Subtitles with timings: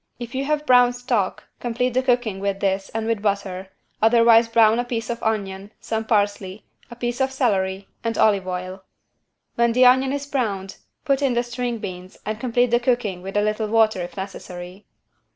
[0.17, 3.69] If you have brown stock complete the cooking with this and with butter,
[4.01, 8.81] otherwise brown a piece of onion, some parsley, a piece of celery and olive oil.
[9.53, 13.37] When the onion is browned put in the string beans and complete the cooking with
[13.37, 14.87] a little water if necessary.